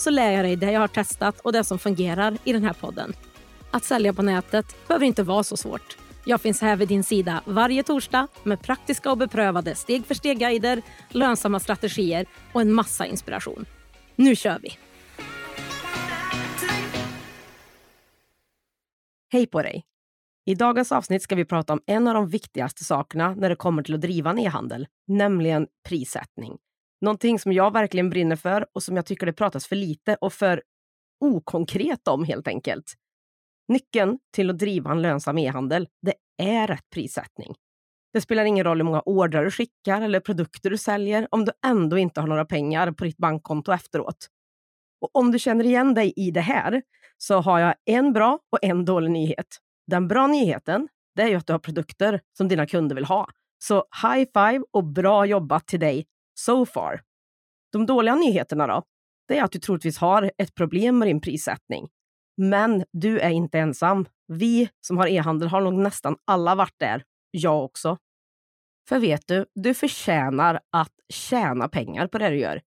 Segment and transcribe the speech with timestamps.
[0.00, 2.72] så lär jag dig det jag har testat och det som fungerar i den här
[2.72, 3.12] podden.
[3.70, 5.96] Att sälja på nätet behöver inte vara så svårt.
[6.24, 10.82] Jag finns här vid din sida varje torsdag med praktiska och beprövade steg för steg-guider,
[11.08, 13.64] lönsamma strategier och en massa inspiration.
[14.16, 14.78] Nu kör vi!
[19.32, 19.84] Hej på dig!
[20.44, 23.82] I dagens avsnitt ska vi prata om en av de viktigaste sakerna när det kommer
[23.82, 26.56] till att driva en e-handel, nämligen prissättning.
[27.00, 30.32] Någonting som jag verkligen brinner för och som jag tycker det pratas för lite och
[30.32, 30.62] för
[31.20, 32.94] okonkret om helt enkelt.
[33.68, 37.54] Nyckeln till att driva en lönsam e-handel, det är rätt prissättning.
[38.12, 41.52] Det spelar ingen roll hur många ordrar du skickar eller produkter du säljer om du
[41.66, 44.28] ändå inte har några pengar på ditt bankkonto efteråt.
[45.00, 46.82] Och om du känner igen dig i det här
[47.16, 49.46] så har jag en bra och en dålig nyhet.
[49.86, 53.28] Den bra nyheten det är ju att du har produkter som dina kunder vill ha.
[53.58, 56.06] Så high five och bra jobbat till dig
[56.38, 57.02] so far.
[57.72, 58.82] De dåliga nyheterna då?
[59.28, 61.88] Det är att du troligtvis har ett problem med din prissättning.
[62.36, 64.08] Men du är inte ensam.
[64.26, 67.04] Vi som har e-handel har nog nästan alla varit där.
[67.30, 67.98] Jag också.
[68.88, 72.62] För vet du, du förtjänar att tjäna pengar på det du gör.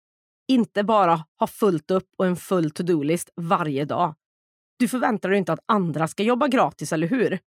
[0.48, 4.16] Inte bara ha fullt upp och en full to-do-list varje dag.
[4.80, 7.40] Du förväntar dig inte att andra ska jobba gratis, eller hur?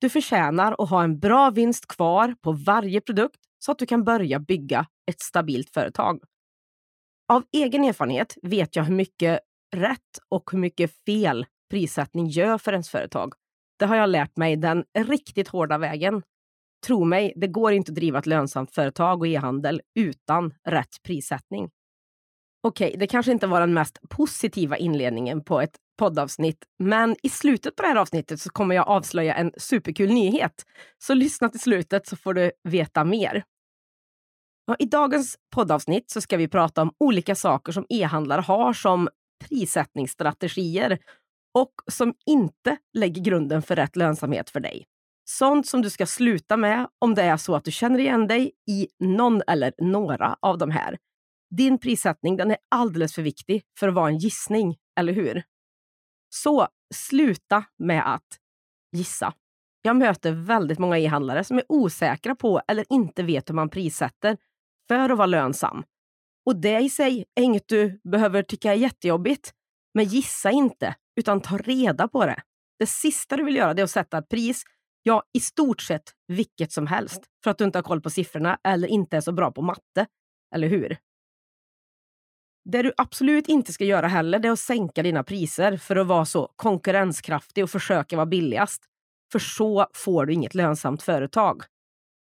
[0.00, 4.04] Du förtjänar att ha en bra vinst kvar på varje produkt så att du kan
[4.04, 6.20] börja bygga ett stabilt företag.
[7.32, 9.40] Av egen erfarenhet vet jag hur mycket
[9.76, 13.34] rätt och hur mycket fel prissättning gör för ens företag.
[13.78, 16.22] Det har jag lärt mig den riktigt hårda vägen.
[16.86, 21.70] Tro mig, det går inte att driva ett lönsamt företag och e-handel utan rätt prissättning.
[22.62, 27.28] Okej, okay, det kanske inte var den mest positiva inledningen på ett poddavsnitt, men i
[27.28, 30.64] slutet på det här avsnittet så kommer jag avslöja en superkul nyhet.
[30.98, 33.44] Så lyssna till slutet så får du veta mer.
[34.78, 39.08] I dagens poddavsnitt så ska vi prata om olika saker som e-handlare har som
[39.48, 40.98] prissättningsstrategier
[41.54, 44.84] och som inte lägger grunden för rätt lönsamhet för dig.
[45.24, 48.52] Sånt som du ska sluta med om det är så att du känner igen dig
[48.70, 50.98] i någon eller några av de här.
[51.56, 55.42] Din prissättning den är alldeles för viktig för att vara en gissning, eller hur?
[56.34, 58.38] Så sluta med att
[58.96, 59.34] gissa.
[59.82, 64.36] Jag möter väldigt många e-handlare som är osäkra på eller inte vet hur man prissätter
[64.98, 65.84] för att vara lönsam.
[66.46, 69.52] Och det i sig är inget du behöver tycka är jättejobbigt.
[69.94, 72.42] Men gissa inte, utan ta reda på det.
[72.78, 74.62] Det sista du vill göra är att sätta ett pris,
[75.02, 78.58] ja, i stort sett vilket som helst, för att du inte har koll på siffrorna
[78.64, 80.06] eller inte är så bra på matte.
[80.54, 80.96] Eller hur?
[82.64, 86.06] Det du absolut inte ska göra heller, det är att sänka dina priser för att
[86.06, 88.84] vara så konkurrenskraftig och försöka vara billigast.
[89.32, 91.62] För så får du inget lönsamt företag.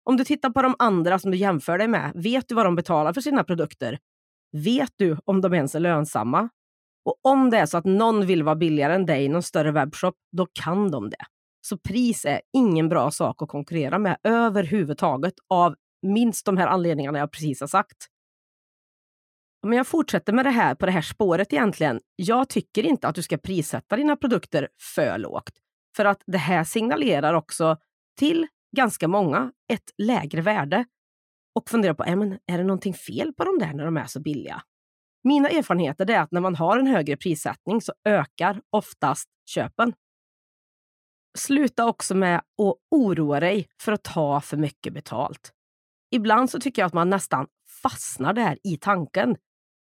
[0.03, 2.75] Om du tittar på de andra som du jämför dig med, vet du vad de
[2.75, 3.99] betalar för sina produkter?
[4.51, 6.49] Vet du om de ens är lönsamma?
[7.05, 9.71] Och om det är så att någon vill vara billigare än dig i någon större
[9.71, 11.25] webbshop, då kan de det.
[11.61, 17.19] Så pris är ingen bra sak att konkurrera med överhuvudtaget av minst de här anledningarna
[17.19, 17.97] jag precis har sagt.
[19.67, 21.99] Men jag fortsätter med det här på det här spåret egentligen.
[22.15, 25.53] Jag tycker inte att du ska prissätta dina produkter för lågt.
[25.95, 27.77] För att det här signalerar också
[28.19, 30.85] till ganska många ett lägre värde
[31.55, 34.05] och fundera på, är, men, är det någonting fel på de där när de är
[34.05, 34.61] så billiga?
[35.23, 39.93] Mina erfarenheter är att när man har en högre prissättning så ökar oftast köpen.
[41.37, 45.53] Sluta också med att oroa dig för att ta för mycket betalt.
[46.11, 47.47] Ibland så tycker jag att man nästan
[47.83, 49.35] fastnar där i tanken.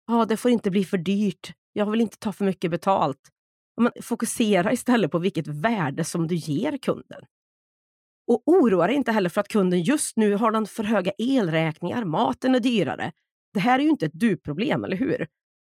[0.07, 1.53] Ja, det får inte bli för dyrt.
[1.73, 3.21] Jag vill inte ta för mycket betalt.
[3.81, 7.25] Men fokusera istället på vilket värde som du ger kunden.
[8.31, 12.05] Och oroa dig inte heller för att kunden just nu har den för höga elräkningar,
[12.05, 13.13] maten är dyrare.
[13.55, 15.27] Det här är ju inte ett du-problem, eller hur?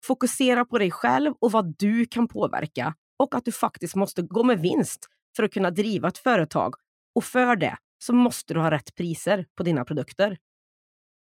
[0.04, 4.42] Fokusera på dig själv och vad du kan påverka och att du faktiskt måste gå
[4.42, 5.06] med vinst
[5.36, 6.74] för att kunna driva ett företag.
[7.14, 10.38] Och för det så måste du ha rätt priser på dina produkter.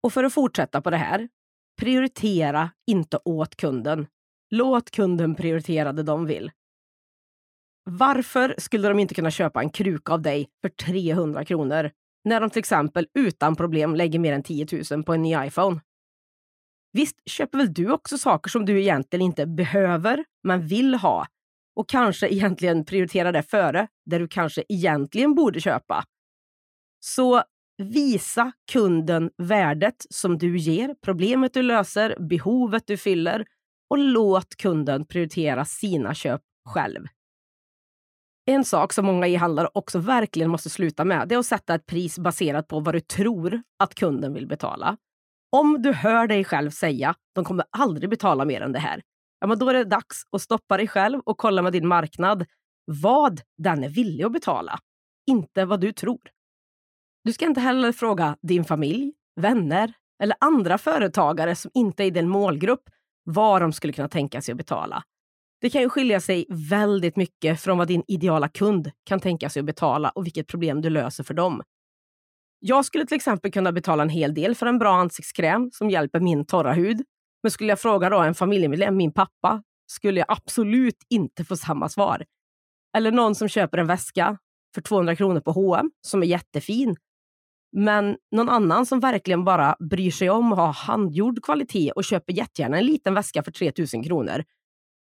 [0.04, 1.30] Och för att fortsätta på det här,
[1.82, 4.08] prioritera inte åt kunden.
[4.50, 6.52] Låt kunden prioritera det de vill.
[7.84, 11.92] Varför skulle de inte kunna köpa en kruka av dig för 300 kronor
[12.24, 15.82] när de till exempel utan problem lägger mer än 10 000 på en ny iPhone?
[16.94, 21.28] Visst köper väl du också saker som du egentligen inte behöver, men vill ha.
[21.76, 26.04] och kanske egentligen prioriterar det före det du kanske egentligen borde köpa.
[27.00, 27.44] Så
[27.78, 33.46] visa kunden värdet som du ger, problemet du löser, behovet du fyller
[33.90, 37.08] och låt kunden prioritera sina köp själv.
[38.46, 41.86] En sak som många e-handlare också verkligen måste sluta med det är att sätta ett
[41.86, 44.98] pris baserat på vad du tror att kunden vill betala.
[45.52, 49.02] Om du hör dig själv säga de kommer aldrig betala mer än det här,
[49.40, 52.46] ja, men då är det dags att stoppa dig själv och kolla med din marknad
[52.86, 54.80] vad den är villig att betala,
[55.28, 56.22] inte vad du tror.
[57.24, 59.94] Du ska inte heller fråga din familj, vänner
[60.24, 62.90] eller andra företagare som inte är i din målgrupp
[63.24, 65.04] vad de skulle kunna tänka sig att betala.
[65.64, 69.60] Det kan ju skilja sig väldigt mycket från vad din ideala kund kan tänka sig
[69.60, 71.62] att betala och vilket problem du löser för dem.
[72.60, 76.20] Jag skulle till exempel kunna betala en hel del för en bra ansiktskräm som hjälper
[76.20, 77.02] min torra hud.
[77.44, 81.90] Men skulle jag fråga då en familjemedlem, min pappa, skulle jag absolut inte få samma
[81.90, 82.26] svar.
[82.98, 84.38] Eller någon som köper en väska
[84.76, 86.96] för 200 kronor på H&M som är jättefin.
[87.72, 92.34] Men någon annan som verkligen bara bryr sig om att ha handgjord kvalitet och köper
[92.34, 94.44] jättegärna en liten väska för 3000 kronor.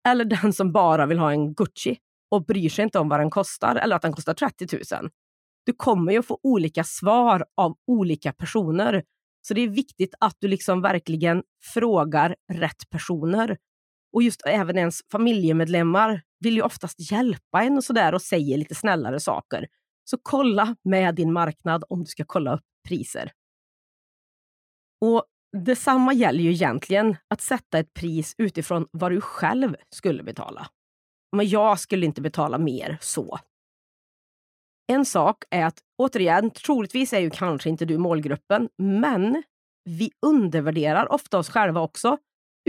[0.08, 1.98] Eller den som bara vill ha en Gucci
[2.32, 4.68] och bryr sig inte om vad den kostar eller att den kostar 30
[5.02, 5.10] 000
[5.66, 9.04] du kommer ju få olika svar av olika personer.
[9.48, 13.58] Så det är viktigt att du liksom verkligen frågar rätt personer.
[14.14, 18.76] Och just även ens familjemedlemmar vill ju oftast hjälpa en och sådär och säger lite
[18.76, 19.68] snällare saker.
[20.04, 23.32] Så kolla med din marknad om du ska kolla upp priser.
[25.02, 25.26] Och
[25.58, 30.68] Detsamma gäller ju egentligen att sätta ett pris utifrån vad du själv skulle betala.
[31.36, 33.40] Men jag skulle inte betala mer så.
[34.88, 39.44] En sak är att, återigen, troligtvis är ju kanske inte du målgruppen, men
[39.90, 42.18] vi undervärderar ofta oss själva också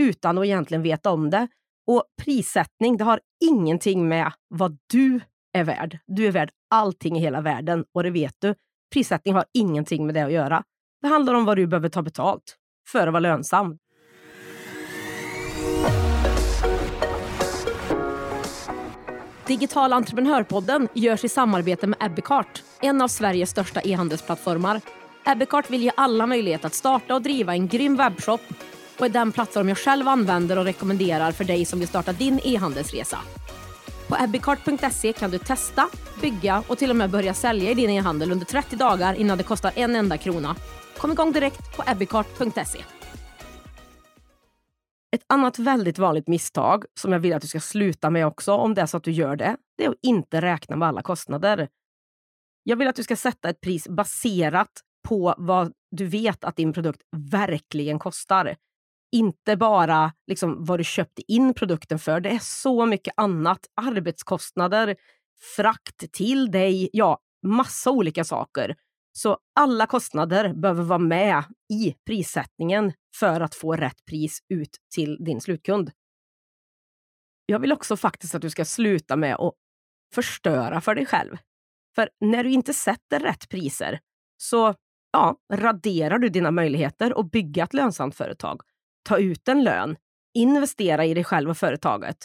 [0.01, 1.47] utan att egentligen veta om det.
[1.87, 5.19] Och prissättning, det har ingenting med vad du
[5.53, 5.99] är värd.
[6.07, 8.55] Du är värd allting i hela världen och det vet du.
[8.93, 10.63] Prissättning har ingenting med det att göra.
[11.01, 13.77] Det handlar om vad du behöver ta betalt för att vara lönsam.
[19.47, 24.81] Digital entreprenörpodden görs i samarbete med Ebbecart, en av Sveriges största e-handelsplattformar.
[25.25, 28.41] Ebbecart vill ge alla möjlighet att starta och driva en grym webbshop
[28.99, 32.39] och är den plattform jag själv använder och rekommenderar för dig som vill starta din
[32.43, 33.17] e-handelsresa.
[34.07, 35.87] På ebbecart.se kan du testa,
[36.21, 39.43] bygga och till och med börja sälja i din e-handel under 30 dagar innan det
[39.43, 40.55] kostar en enda krona.
[40.97, 42.79] Kom igång direkt på abbeycart.se.
[45.15, 48.73] Ett annat väldigt vanligt misstag som jag vill att du ska sluta med också, om
[48.73, 51.69] det är så att du gör det, det är att inte räkna med alla kostnader.
[52.63, 54.71] Jag vill att du ska sätta ett pris baserat
[55.07, 57.01] på vad du vet att din produkt
[57.31, 58.55] verkligen kostar.
[59.11, 62.19] Inte bara liksom vad du köpte in produkten för.
[62.19, 63.59] Det är så mycket annat.
[63.81, 64.95] Arbetskostnader,
[65.55, 68.75] frakt till dig, ja, massa olika saker.
[69.17, 75.17] Så alla kostnader behöver vara med i prissättningen för att få rätt pris ut till
[75.23, 75.91] din slutkund.
[77.45, 79.53] Jag vill också faktiskt att du ska sluta med att
[80.15, 81.37] förstöra för dig själv.
[81.95, 83.99] För när du inte sätter rätt priser
[84.37, 84.73] så
[85.11, 88.61] ja, raderar du dina möjligheter att bygga ett lönsamt företag.
[89.03, 89.97] Ta ut en lön,
[90.33, 92.17] investera i dig själv och företaget.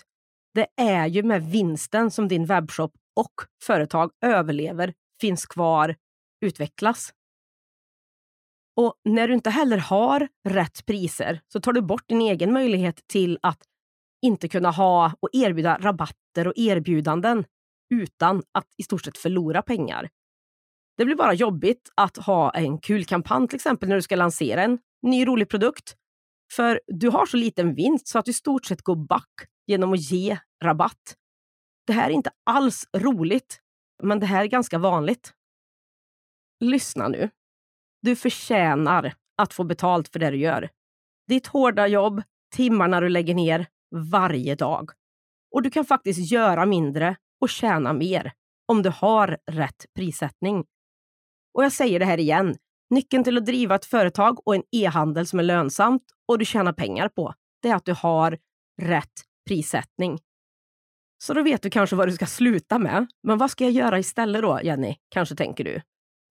[0.54, 5.96] Det är ju med vinsten som din webbshop och företag överlever, finns kvar
[6.40, 7.12] utvecklas.
[8.76, 13.08] Och när du inte heller har rätt priser så tar du bort din egen möjlighet
[13.08, 13.62] till att
[14.22, 17.44] inte kunna ha och erbjuda rabatter och erbjudanden
[17.94, 20.08] utan att i stort sett förlora pengar.
[20.96, 24.62] Det blir bara jobbigt att ha en kul kampanj till exempel när du ska lansera
[24.62, 25.96] en ny rolig produkt.
[26.52, 29.30] För du har så liten vinst så att du i stort sett går back
[29.66, 31.16] genom att ge rabatt.
[31.86, 33.60] Det här är inte alls roligt,
[34.02, 35.32] men det här är ganska vanligt
[36.60, 37.30] lyssna nu.
[38.02, 40.68] Du förtjänar att få betalt för det du gör.
[41.28, 42.22] Ditt hårda jobb,
[42.54, 43.66] timmarna du lägger ner
[44.12, 44.90] varje dag.
[45.54, 48.32] Och du kan faktiskt göra mindre och tjäna mer
[48.68, 50.64] om du har rätt prissättning.
[51.54, 52.56] Och jag säger det här igen.
[52.90, 56.72] Nyckeln till att driva ett företag och en e-handel som är lönsamt och du tjänar
[56.72, 58.38] pengar på, det är att du har
[58.82, 59.12] rätt
[59.48, 60.18] prissättning.
[61.22, 63.06] Så då vet du kanske vad du ska sluta med.
[63.22, 64.96] Men vad ska jag göra istället då, Jenny?
[65.08, 65.80] Kanske tänker du.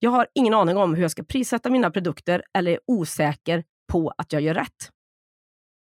[0.02, 4.12] Jag har ingen aning om hur jag ska prissätta mina produkter eller är osäker på
[4.18, 4.90] att jag gör rätt.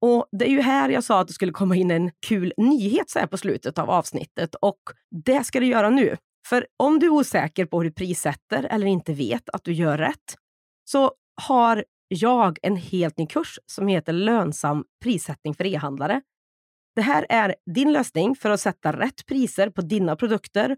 [0.00, 3.10] Och Det är ju här jag sa att det skulle komma in en kul nyhet
[3.10, 4.80] så här på slutet av avsnittet och
[5.24, 6.16] det ska du göra nu.
[6.48, 9.98] För om du är osäker på hur du prissätter eller inte vet att du gör
[9.98, 10.34] rätt
[10.84, 16.22] så har jag en helt ny kurs som heter Lönsam prissättning för e-handlare.
[16.94, 20.76] Det här är din lösning för att sätta rätt priser på dina produkter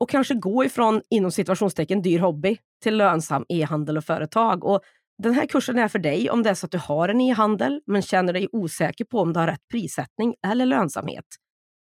[0.00, 4.64] och kanske gå ifrån, inom situationstecken, dyr hobby till lönsam e-handel och företag.
[4.64, 4.80] Och
[5.22, 7.80] den här kursen är för dig om det är så att du har en e-handel
[7.86, 11.24] men känner dig osäker på om du har rätt prissättning eller lönsamhet.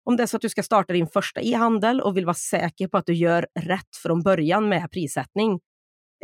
[0.04, 2.88] Om det är så att du ska starta din första e-handel och vill vara säker
[2.88, 5.60] på att du gör rätt från början med prissättning.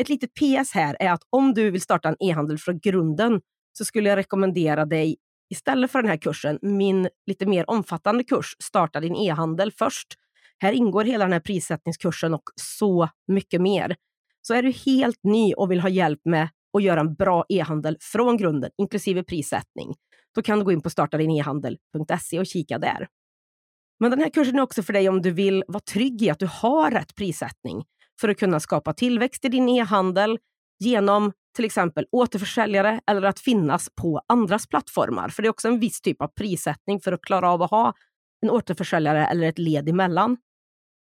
[0.00, 3.40] Ett litet PS här är att om du vill starta en e-handel från grunden
[3.78, 5.16] så skulle jag rekommendera dig
[5.50, 10.08] istället för den här kursen, min lite mer omfattande kurs Starta din e-handel först.
[10.60, 13.96] Här ingår hela den här prissättningskursen och så mycket mer.
[14.42, 17.96] Så är du helt ny och vill ha hjälp med att göra en bra e-handel
[18.00, 19.94] från grunden, inklusive prissättning,
[20.34, 23.08] då kan du gå in på startadinehandel.se och kika där.
[24.00, 26.38] Men den här kursen är också för dig om du vill vara trygg i att
[26.38, 27.84] du har rätt prissättning
[28.20, 30.38] för att kunna skapa tillväxt i din e-handel
[30.78, 35.28] genom till exempel återförsäljare eller att finnas på andras plattformar.
[35.28, 37.94] För det är också en viss typ av prissättning för att klara av att ha
[38.42, 40.36] en återförsäljare eller ett led emellan.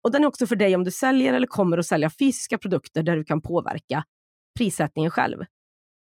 [0.02, 3.02] Och den är också för dig om du säljer eller kommer att sälja fysiska produkter
[3.02, 4.04] där du kan påverka
[4.59, 5.44] prissättningen själv.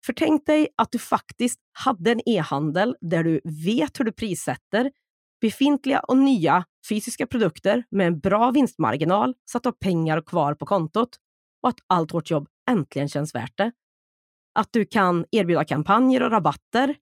[0.06, 4.91] För tänk dig att du faktiskt hade en e-handel där du vet hur du prissätter
[5.41, 10.53] befintliga och nya fysiska produkter med en bra vinstmarginal så att du har pengar kvar
[10.53, 11.10] på kontot
[11.63, 13.72] och att allt vårt jobb äntligen känns värt det.
[14.60, 16.96] Att du kan erbjuda kampanjer och rabatter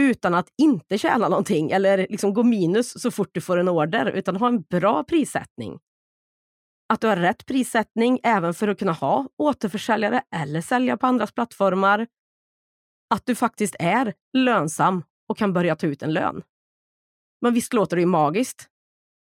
[0.00, 4.06] utan att inte tjäna någonting eller liksom gå minus så fort du får en order,
[4.06, 5.78] utan ha en bra prissättning.
[6.94, 11.32] Att du har rätt prissättning även för att kunna ha återförsäljare eller sälja på andras
[11.32, 12.06] plattformar.
[13.14, 16.42] Att du faktiskt är lönsam och kan börja ta ut en lön.
[17.40, 18.68] Men visst låter det ju magiskt?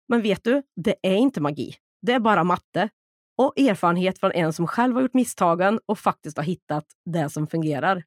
[0.07, 1.75] Men vet du, det är inte magi.
[2.01, 2.89] Det är bara matte
[3.37, 7.47] och erfarenhet från en som själv har gjort misstagen och faktiskt har hittat det som
[7.47, 8.03] fungerar.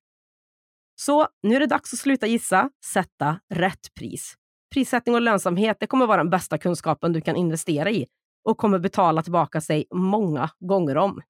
[0.97, 4.35] Så nu är det dags att sluta gissa, sätta rätt pris.
[4.75, 8.07] Prissättning och lönsamhet det kommer vara den bästa kunskapen du kan investera i
[8.45, 11.21] och kommer betala tillbaka sig många gånger om.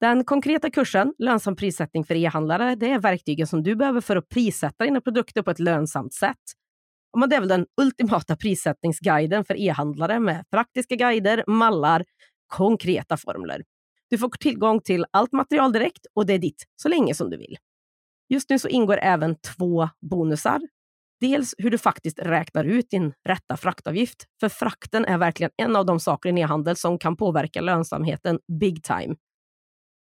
[0.00, 4.28] Den konkreta kursen Lönsam prissättning för e-handlare det är verktygen som du behöver för att
[4.28, 6.36] prissätta dina produkter på ett lönsamt sätt.
[7.18, 12.04] Men det är väl den ultimata prissättningsguiden för e-handlare med praktiska guider, mallar,
[12.46, 13.62] konkreta formler.
[14.10, 17.36] Du får tillgång till allt material direkt och det är ditt så länge som du
[17.36, 17.56] vill.
[18.28, 20.60] Just nu så ingår även två bonusar.
[21.20, 24.24] Dels hur du faktiskt räknar ut din rätta fraktavgift.
[24.40, 28.82] För frakten är verkligen en av de saker i e-handel som kan påverka lönsamheten big
[28.82, 29.16] time.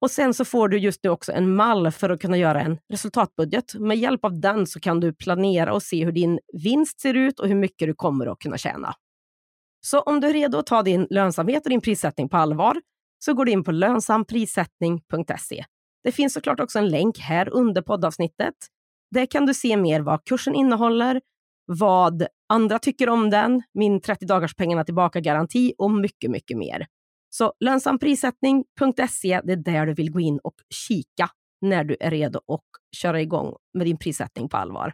[0.00, 2.78] Och sen så får du just nu också en mall för att kunna göra en
[2.92, 3.74] resultatbudget.
[3.74, 7.40] Med hjälp av den så kan du planera och se hur din vinst ser ut
[7.40, 8.94] och hur mycket du kommer att kunna tjäna.
[9.86, 12.80] Så om du är redo att ta din lönsamhet och din prissättning på allvar
[13.18, 15.64] så går du in på lönsamprissättning.se.
[16.04, 18.54] Det finns såklart också en länk här under poddavsnittet.
[19.10, 21.20] Där kan du se mer vad kursen innehåller,
[21.66, 26.86] vad andra tycker om den, min 30 dagars pengarna tillbaka-garanti och mycket, mycket mer.
[27.30, 31.30] Så lönsamprissättning.se, det är där du vill gå in och kika
[31.60, 34.92] när du är redo att köra igång med din prissättning på allvar.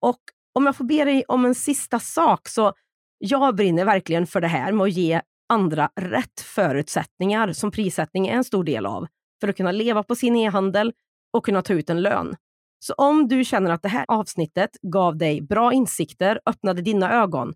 [0.00, 0.20] Och
[0.54, 2.72] om jag får be dig om en sista sak, så
[3.18, 8.34] jag brinner verkligen för det här med att ge andra rätt förutsättningar som prissättning är
[8.34, 9.06] en stor del av
[9.40, 10.92] för att kunna leva på sin e-handel
[11.32, 12.36] och kunna ta ut en lön.
[12.82, 17.54] Så om du känner att det här avsnittet gav dig bra insikter, öppnade dina ögon,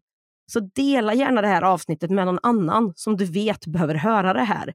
[0.53, 4.45] så dela gärna det här avsnittet med någon annan som du vet behöver höra det
[4.45, 4.73] här.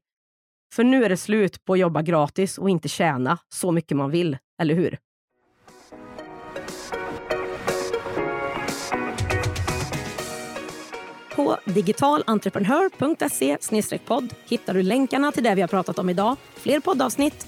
[0.73, 4.11] För nu är det slut på att jobba gratis och inte tjäna så mycket man
[4.11, 4.97] vill, eller hur?
[11.35, 13.57] På digitalentreprenör.se
[14.05, 17.47] podd hittar du länkarna till det vi har pratat om idag, fler poddavsnitt